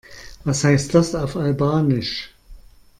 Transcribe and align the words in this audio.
Was 0.45 0.63
heißt 0.63 0.95
das 0.95 1.13
auf 1.13 1.35
Albanisch? 1.35 2.33